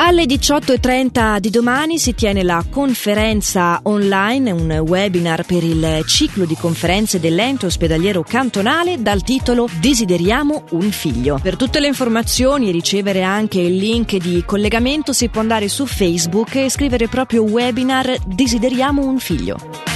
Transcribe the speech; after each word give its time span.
Alle 0.00 0.26
18.30 0.26 1.40
di 1.40 1.50
domani 1.50 1.98
si 1.98 2.14
tiene 2.14 2.44
la 2.44 2.64
conferenza 2.70 3.80
online, 3.82 4.52
un 4.52 4.70
webinar 4.86 5.44
per 5.44 5.64
il 5.64 6.04
ciclo 6.06 6.44
di 6.44 6.54
conferenze 6.54 7.18
dell'ente 7.18 7.66
ospedaliero 7.66 8.22
cantonale 8.22 9.02
dal 9.02 9.24
titolo 9.24 9.68
Desideriamo 9.80 10.66
un 10.70 10.92
figlio. 10.92 11.40
Per 11.42 11.56
tutte 11.56 11.80
le 11.80 11.88
informazioni 11.88 12.68
e 12.68 12.70
ricevere 12.70 13.22
anche 13.22 13.58
il 13.58 13.74
link 13.74 14.14
di 14.18 14.44
collegamento 14.46 15.12
si 15.12 15.28
può 15.30 15.40
andare 15.40 15.66
su 15.66 15.84
Facebook 15.84 16.54
e 16.54 16.70
scrivere 16.70 17.08
proprio 17.08 17.42
webinar 17.42 18.18
Desideriamo 18.24 19.04
un 19.04 19.18
figlio. 19.18 19.87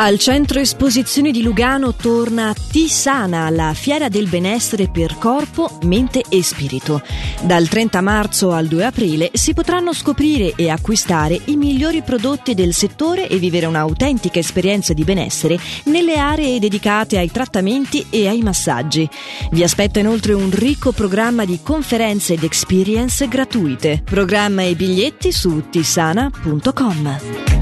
Al 0.00 0.16
centro 0.16 0.60
esposizioni 0.60 1.32
di 1.32 1.42
Lugano 1.42 1.92
torna 1.92 2.54
Tisana, 2.54 3.50
la 3.50 3.74
fiera 3.74 4.08
del 4.08 4.28
benessere 4.28 4.88
per 4.88 5.18
corpo, 5.18 5.76
mente 5.82 6.22
e 6.28 6.40
spirito. 6.44 7.02
Dal 7.42 7.66
30 7.66 8.00
marzo 8.00 8.52
al 8.52 8.68
2 8.68 8.84
aprile 8.84 9.30
si 9.32 9.54
potranno 9.54 9.92
scoprire 9.92 10.52
e 10.54 10.70
acquistare 10.70 11.40
i 11.46 11.56
migliori 11.56 12.02
prodotti 12.02 12.54
del 12.54 12.74
settore 12.74 13.26
e 13.26 13.38
vivere 13.38 13.66
un'autentica 13.66 14.38
esperienza 14.38 14.92
di 14.92 15.02
benessere 15.02 15.58
nelle 15.86 16.16
aree 16.16 16.60
dedicate 16.60 17.18
ai 17.18 17.32
trattamenti 17.32 18.06
e 18.08 18.28
ai 18.28 18.42
massaggi. 18.42 19.08
Vi 19.50 19.64
aspetta 19.64 19.98
inoltre 19.98 20.32
un 20.32 20.50
ricco 20.52 20.92
programma 20.92 21.44
di 21.44 21.58
conferenze 21.60 22.34
ed 22.34 22.44
experience 22.44 23.26
gratuite. 23.26 24.02
Programma 24.04 24.62
e 24.62 24.76
biglietti 24.76 25.32
su 25.32 25.64
tisana.com. 25.68 27.57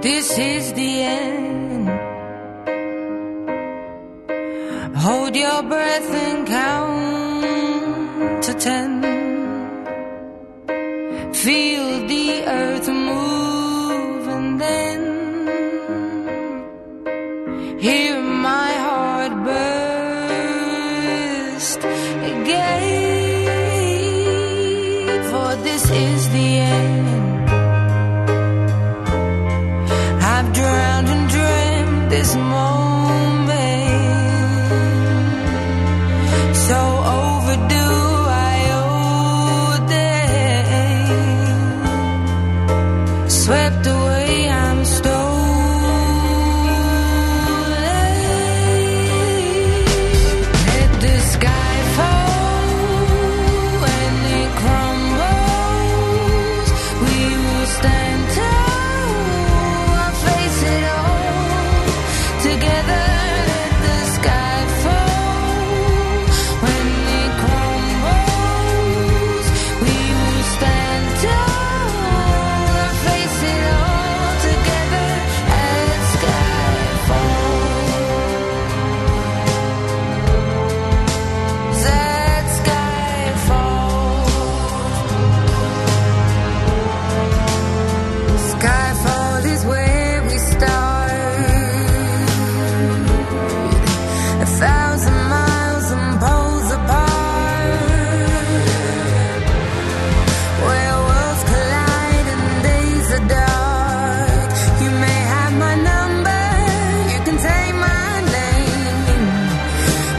This 0.01 0.39
is 0.39 0.73
the 0.75 1.03
end. 1.03 1.89
Hold 4.97 5.35
your 5.35 5.63
breath 5.65 6.11
and 6.25 6.47
count 6.47 8.43
to 8.45 8.55
ten. 8.55 9.03
Feel 11.35 12.07
the 12.07 12.45
earth 12.47 12.89
move 12.89 14.29
and 14.29 14.61
then 14.61 15.01
hear 17.81 18.21
my 18.21 18.73
heart 18.87 19.33
burst 19.49 20.79
again. 21.79 22.69
For 25.31 25.57
this 25.65 25.91
is 25.91 26.29
the 26.31 26.59
end. 26.59 26.98
This 32.19 32.35
moment 32.35 32.88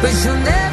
but 0.01 0.13
you'll 0.23 0.35
never 0.37 0.69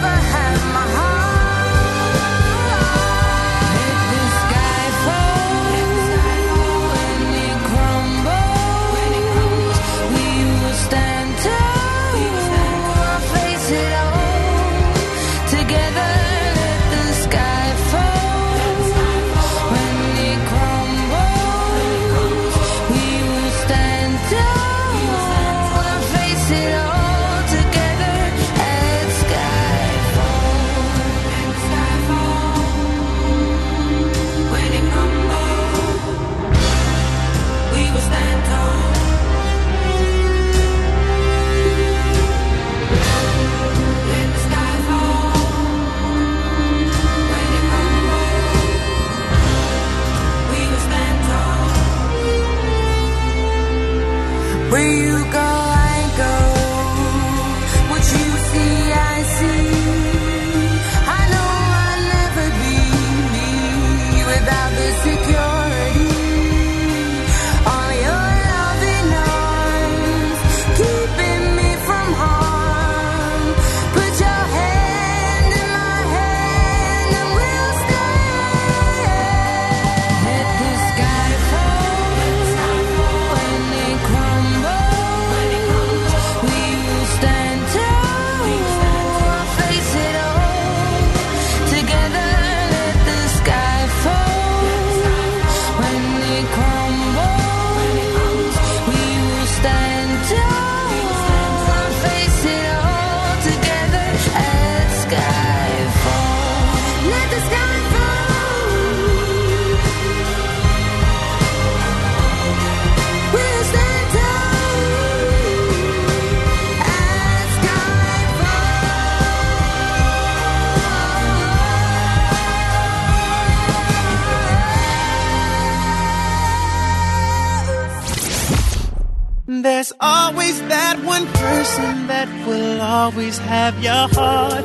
there's 129.86 129.98
always 130.00 130.60
that 130.62 130.98
one 131.04 131.27
person 131.27 132.06
that 132.09 132.28
will 132.47 132.80
always 132.80 133.38
have 133.38 133.80
your 133.83 134.09
heart. 134.18 134.65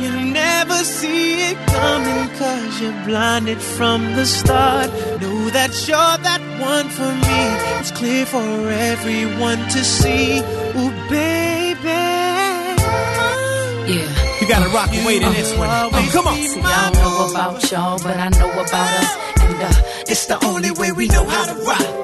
You 0.00 0.10
never 0.32 0.76
see 0.84 1.50
it 1.50 1.56
coming 1.66 2.28
cause 2.38 2.80
you're 2.80 3.04
blinded 3.04 3.60
from 3.60 4.14
the 4.14 4.24
start. 4.24 4.88
Know 5.20 5.50
that 5.50 5.70
you're 5.86 6.16
that 6.28 6.40
one 6.60 6.88
for 6.88 7.12
me. 7.12 7.42
It's 7.78 7.90
clear 7.90 8.24
for 8.24 8.38
everyone 8.38 9.58
to 9.58 9.84
see. 9.84 10.38
Ooh, 10.38 10.92
baby. 11.10 12.00
Yeah. 13.92 14.40
You 14.40 14.48
gotta 14.48 14.70
rock 14.70 14.88
and 14.92 15.04
wait 15.04 15.20
in 15.22 15.32
this 15.32 15.54
one. 15.58 15.68
Oh, 15.68 16.08
come 16.10 16.26
on. 16.26 16.36
See, 16.36 16.60
I 16.62 16.90
don't 16.90 17.02
know 17.02 17.30
about 17.30 17.70
y'all, 17.70 17.98
but 17.98 18.16
I 18.16 18.28
know 18.30 18.50
about 18.50 18.90
us. 19.00 19.16
And 19.42 19.62
uh, 19.62 20.08
it's 20.08 20.24
the 20.26 20.42
only 20.42 20.70
way 20.70 20.92
we 20.92 21.08
know 21.08 21.24
how 21.24 21.52
to 21.52 21.54
rock. 21.64 22.03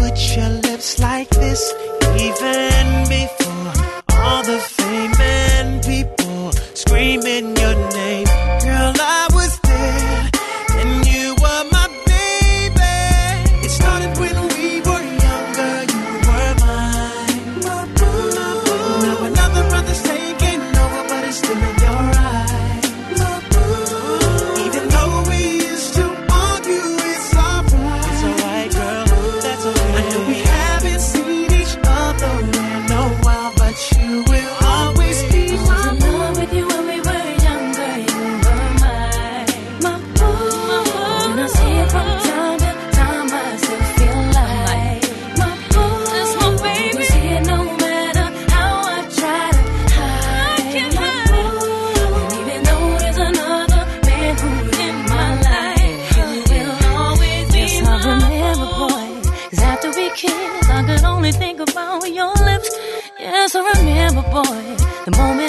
boy, 64.31 64.77
the 65.03 65.11
moment 65.17 65.41